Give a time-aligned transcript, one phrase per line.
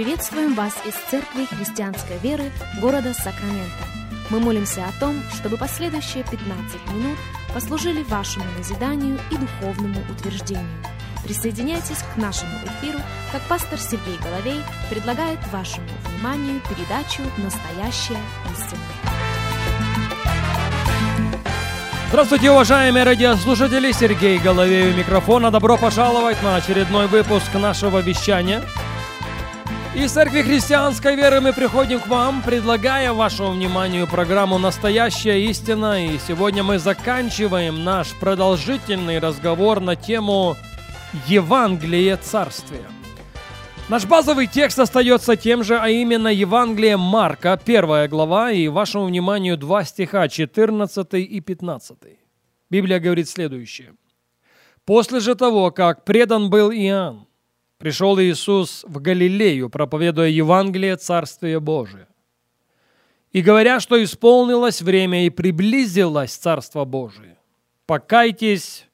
[0.00, 2.50] Приветствуем вас из Церкви Христианской Веры
[2.80, 3.84] города Сакраменто.
[4.30, 6.40] Мы молимся о том, чтобы последующие 15
[6.94, 7.18] минут
[7.52, 10.64] послужили вашему назиданию и духовному утверждению.
[11.22, 12.98] Присоединяйтесь к нашему эфиру,
[13.30, 18.22] как пастор Сергей Головей предлагает вашему вниманию передачу «Настоящая
[18.54, 18.80] истина».
[22.08, 23.92] Здравствуйте, уважаемые радиослушатели!
[23.92, 25.50] Сергей Головей у микрофона.
[25.50, 28.62] Добро пожаловать на очередной выпуск нашего вещания.
[29.92, 36.06] Из Церкви Христианской Веры мы приходим к вам, предлагая вашему вниманию программу «Настоящая истина».
[36.06, 40.56] И сегодня мы заканчиваем наш продолжительный разговор на тему
[41.26, 42.84] Евангелие Царствия.
[43.88, 49.56] Наш базовый текст остается тем же, а именно Евангелие Марка, первая глава, и вашему вниманию
[49.56, 51.98] два стиха, 14 и 15.
[52.70, 53.94] Библия говорит следующее.
[54.84, 57.26] «После же того, как предан был Иоанн,
[57.80, 62.06] пришел Иисус в Галилею, проповедуя Евангелие Царствия Божия.
[63.32, 67.38] И говоря, что исполнилось время и приблизилось Царство Божие,
[67.86, 68.86] покайтесь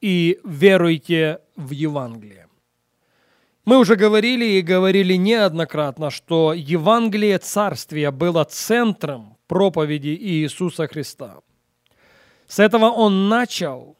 [0.00, 2.46] и веруйте в Евангелие.
[3.64, 11.40] Мы уже говорили и говорили неоднократно, что Евангелие Царствия было центром проповеди Иисуса Христа.
[12.46, 13.96] С этого Он начал,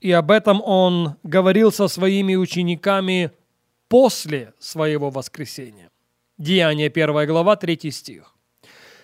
[0.00, 3.30] и об этом Он говорил со своими учениками
[3.88, 5.90] после своего воскресения.
[6.38, 8.34] Деяние 1 глава, 3 стих.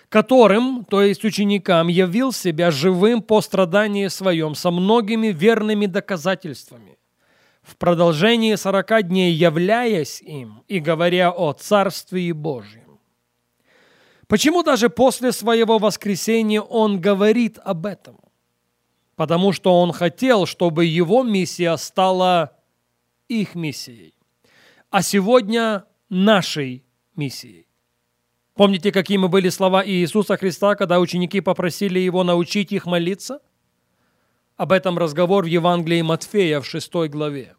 [0.09, 6.97] Которым, то есть ученикам, явил себя живым по страдании своем со многими верными доказательствами
[7.61, 12.99] в продолжении сорока дней являясь им и говоря о Царстве Божьем.
[14.27, 18.17] Почему даже после своего воскресения он говорит об этом?
[19.15, 22.57] Потому что он хотел, чтобы его миссия стала
[23.27, 24.13] их миссией,
[24.91, 26.83] а сегодня нашей
[27.15, 27.67] миссией.
[28.55, 33.39] Помните, какими были слова Иисуса Христа, когда ученики попросили Его научить их молиться?
[34.57, 37.55] Об этом разговор в Евангелии Матфея в 6 главе.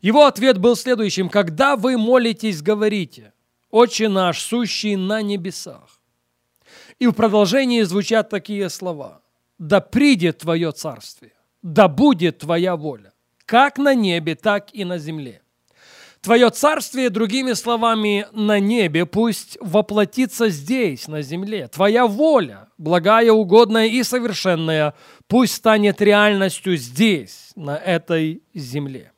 [0.00, 1.28] Его ответ был следующим.
[1.28, 3.34] «Когда вы молитесь, говорите,
[3.70, 6.00] «Отче наш, сущий на небесах».
[6.98, 9.20] И в продолжении звучат такие слова.
[9.58, 13.12] «Да придет Твое царствие, да будет Твоя воля,
[13.44, 15.42] как на небе, так и на земле».
[16.20, 21.68] Твое царствие, другими словами, на небе пусть воплотится здесь, на земле.
[21.68, 24.94] Твоя воля, благая, угодная и совершенная,
[25.28, 29.12] пусть станет реальностью здесь, на этой земле.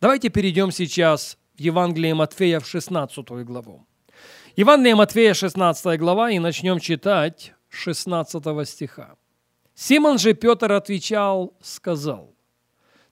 [0.00, 3.86] Давайте перейдем сейчас в Евангелие Матфея в 16 главу.
[4.56, 9.16] Евангелие Матфея, 16 глава, и начнем читать 16 стиха.
[9.74, 12.34] Симон же Петр отвечал, сказал,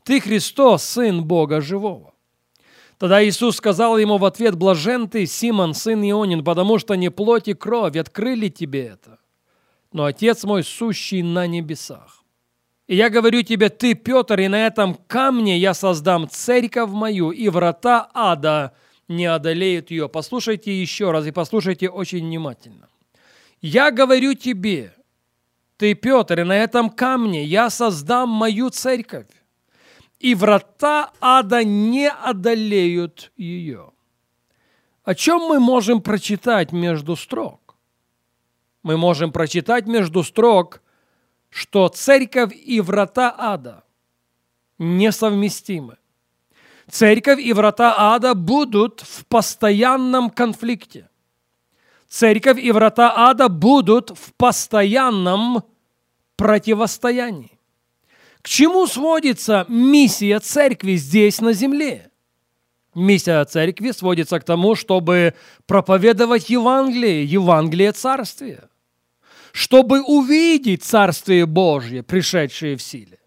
[0.02, 2.14] «Ты Христос, Сын Бога Живого».
[3.00, 7.49] Тогда Иисус сказал ему в ответ, «Блажен ты, Симон, сын Ионин, потому что не плоть
[7.49, 9.19] и кровь открыли тебе это,
[9.91, 12.22] но Отец мой, сущий на небесах.
[12.89, 17.49] И я говорю тебе, ты, Петр, и на этом камне я создам церковь мою, и
[17.49, 18.75] врата ада
[19.09, 20.10] не одолеют ее.
[20.10, 22.91] Послушайте еще раз и послушайте очень внимательно.
[23.62, 24.93] Я говорю тебе,
[25.78, 29.28] ты, Петр, и на этом камне я создам мою церковь,
[30.20, 33.91] и врата ада не одолеют ее.
[35.03, 37.75] О чем мы можем прочитать между строк?
[38.84, 40.82] Мы можем прочитать между строк–
[41.50, 43.84] что церковь и врата ада
[44.78, 45.98] несовместимы.
[46.88, 51.09] Церковь и врата ада будут в постоянном конфликте.
[52.09, 55.62] Церковь и врата ада будут в постоянном
[56.36, 57.59] противостоянии.
[58.43, 62.11] К чему сводится миссия церкви здесь на земле?
[62.95, 65.34] Миссия церкви сводится к тому, чтобы
[65.67, 68.71] проповедовать Евангелие, Евангелие Царствия
[69.53, 73.19] чтобы увидеть Царствие Божье, пришедшее в силе.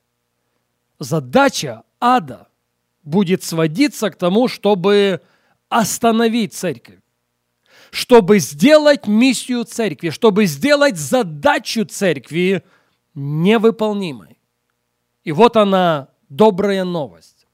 [0.99, 2.47] Задача ада
[3.03, 5.21] будет сводиться к тому, чтобы
[5.69, 6.99] остановить церковь,
[7.91, 12.63] чтобы сделать миссию церкви, чтобы сделать задачу церкви
[13.13, 14.37] невыполнимой.
[15.23, 17.47] И вот она, добрая новость.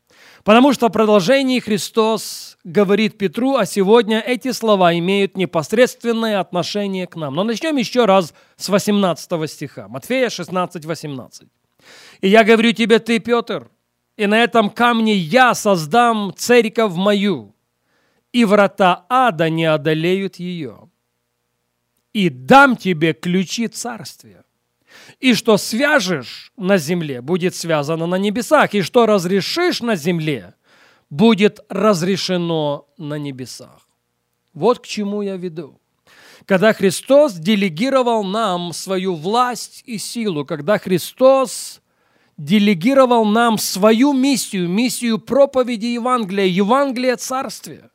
[0.44, 7.16] Потому что в продолжении Христос говорит Петру, а сегодня эти слова имеют непосредственное отношение к
[7.16, 7.36] нам.
[7.36, 9.88] Но начнем еще раз с 18 стиха.
[9.88, 11.48] Матфея 16, 18.
[12.22, 13.70] «И я говорю тебе, ты, Петр,
[14.18, 17.56] и на этом камне я создам церковь мою,
[18.34, 20.90] и врата ада не одолеют ее.
[22.14, 24.44] И дам тебе ключи царствия.
[25.20, 28.74] И что свяжешь на земле, будет связано на небесах.
[28.74, 30.54] И что разрешишь на земле,
[31.10, 33.88] будет разрешено на небесах.
[34.54, 35.80] Вот к чему я веду.
[36.46, 41.82] Когда Христос делегировал нам свою власть и силу, когда Христос
[42.38, 47.92] делегировал нам свою миссию, миссию проповеди Евангелия, Евангелия Царствия,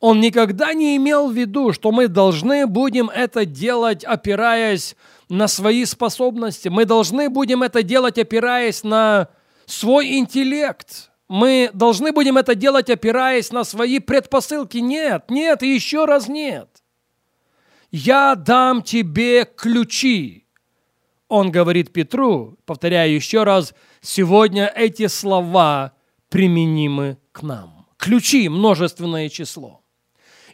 [0.00, 4.96] он никогда не имел в виду, что мы должны будем это делать, опираясь
[5.28, 6.68] на свои способности.
[6.68, 9.28] Мы должны будем это делать, опираясь на
[9.66, 11.10] свой интеллект.
[11.28, 14.78] Мы должны будем это делать, опираясь на свои предпосылки.
[14.78, 16.68] Нет, нет и еще раз нет.
[17.90, 20.46] Я дам тебе ключи.
[21.28, 25.92] Он говорит Петру, повторяю еще раз, сегодня эти слова
[26.30, 27.86] применимы к нам.
[27.98, 29.80] Ключи– множественное число.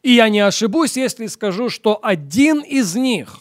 [0.06, 3.40] И я не ошибусь, если скажу, что один из них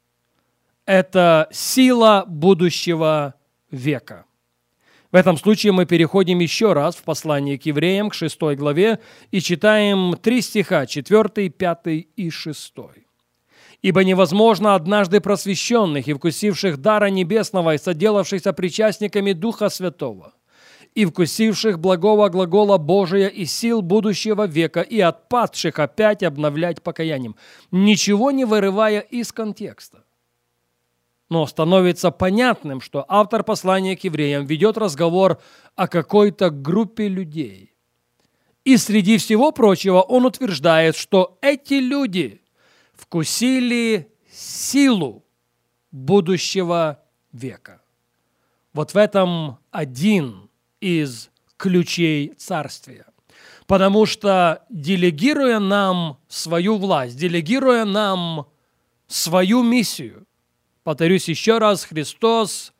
[0.84, 3.32] –это сила будущего
[3.70, 4.26] века.
[5.10, 8.98] В этом случае мы переходим еще раз в послание к евреям, к 6 главе,
[9.30, 11.78] и читаем три стиха, 4, 5
[12.14, 12.74] и 6.
[13.80, 20.34] «Ибо невозможно однажды просвещенных и вкусивших дара небесного и соделавшихся причастниками Духа Святого–
[20.94, 27.36] и вкусивших благого глагола Божия и сил будущего века, и отпадших опять обновлять покаянием,
[27.70, 30.04] ничего не вырывая из контекста.
[31.28, 35.40] Но становится понятным, что автор послания к евреям ведет разговор
[35.76, 37.72] о какой-то группе людей.
[38.64, 42.42] И среди всего прочего он утверждает, что эти люди
[42.92, 45.24] вкусили силу
[45.92, 47.02] будущего
[47.32, 47.80] века.
[48.72, 50.49] Вот в этом один
[50.80, 53.06] из ключей царствия.
[53.66, 58.46] Потому что делегируя нам свою власть, делегируя нам
[59.06, 60.26] свою миссию,
[60.82, 62.72] повторюсь еще раз, Христос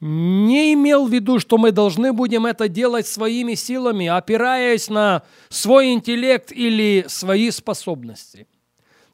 [0.00, 5.92] не имел в виду, что мы должны будем это делать своими силами, опираясь на свой
[5.92, 8.48] интеллект или свои способности.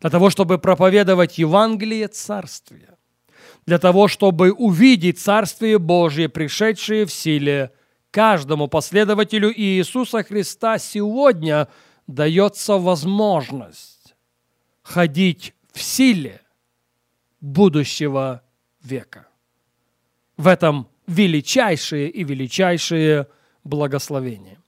[0.00, 2.96] Для того, чтобы проповедовать Евангелие Царствия.
[3.66, 7.72] Для того, чтобы увидеть Царствие Божие, пришедшее в силе
[8.10, 11.68] каждому последователю Иисуса Христа сегодня
[12.06, 14.14] дается возможность
[14.82, 16.40] ходить в силе
[17.40, 18.42] будущего
[18.82, 19.28] века.
[20.36, 23.28] В этом величайшее и величайшее
[23.64, 24.58] благословение.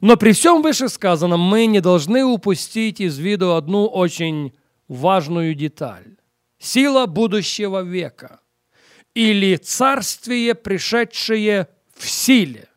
[0.00, 4.54] Но при всем вышесказанном мы не должны упустить из виду одну очень
[4.86, 6.16] важную деталь.
[6.58, 8.40] Сила будущего века
[9.14, 12.68] или царствие, пришедшее в силе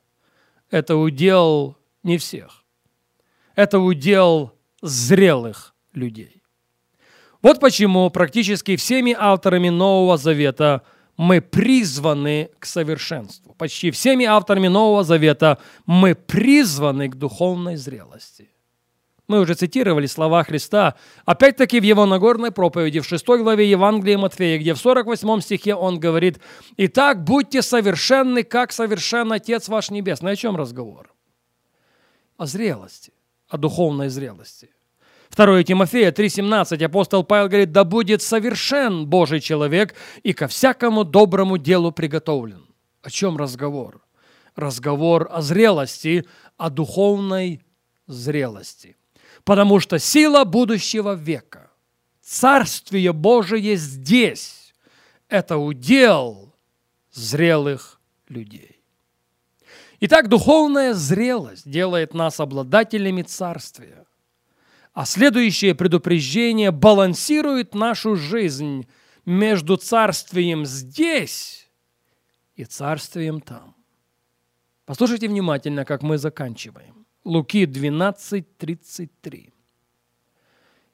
[0.71, 2.63] это удел не всех.
[3.55, 6.41] Это удел зрелых людей.
[7.41, 10.83] Вот почему практически всеми авторами Нового Завета
[11.17, 13.53] мы призваны к совершенству.
[13.55, 18.49] Почти всеми авторами Нового Завета мы призваны к духовной зрелости.
[19.31, 24.59] Мы уже цитировали слова Христа, опять-таки в его Нагорной проповеди, в 6 главе Евангелия Матфея,
[24.59, 26.41] где в 48 стихе он говорит,
[26.75, 30.33] «Итак, будьте совершенны, как совершен Отец ваш Небесный».
[30.33, 31.13] О чем разговор?
[32.35, 33.13] О зрелости,
[33.47, 34.67] о духовной зрелости.
[35.33, 41.57] 2 Тимофея 3,17 апостол Павел говорит, «Да будет совершен Божий человек и ко всякому доброму
[41.57, 42.65] делу приготовлен».
[43.01, 44.01] О чем разговор?
[44.57, 46.25] Разговор о зрелости,
[46.57, 47.61] о духовной
[48.07, 48.97] зрелости
[49.43, 51.71] потому что сила будущего века,
[52.21, 54.73] Царствие Божие здесь,
[55.27, 56.55] это удел
[57.11, 58.81] зрелых людей.
[59.99, 64.05] Итак, духовная зрелость делает нас обладателями Царствия,
[64.93, 68.87] а следующее предупреждение балансирует нашу жизнь
[69.25, 71.69] между Царствием здесь
[72.55, 73.75] и Царствием там.
[74.85, 77.00] Послушайте внимательно, как мы заканчиваем.
[77.23, 79.53] Луки 12:33.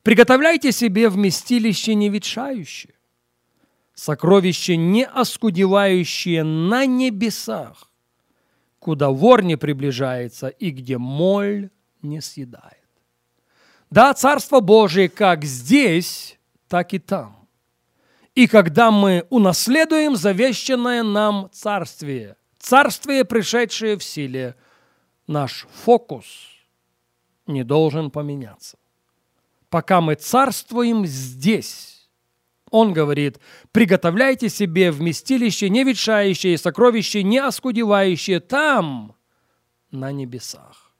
[0.03, 2.93] Приготовляйте себе вместилище неветшающее,
[3.93, 7.91] сокровище не оскудевающее на небесах,
[8.79, 11.69] куда вор не приближается и где моль
[12.01, 12.73] не съедает.
[13.89, 17.47] Да, Царство Божие как здесь, так и там.
[18.35, 24.55] И когда мы унаследуем завещанное нам Царствие, Царствие, пришедшее в силе–
[25.27, 26.25] наш фокус
[27.45, 28.77] не должен поменяться.
[29.69, 32.09] Пока мы царствуем здесь,
[32.71, 33.39] он говорит,
[33.71, 39.15] приготовляйте себе вместилище не ветшающее, сокровище не оскудевающее там,
[39.91, 40.91] на небесах.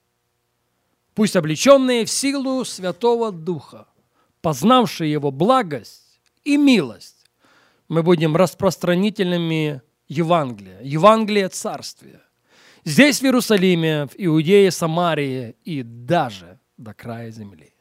[1.13, 3.87] Пусть облеченные в силу Святого Духа,
[4.41, 7.25] познавшие Его благость и милость,
[7.87, 12.26] мы будем распространителями Евангелия, Евангелия Царствия
[12.87, 17.73] Здесь, в Иерусалиме, в Иудее, Самарии и даже до края земли.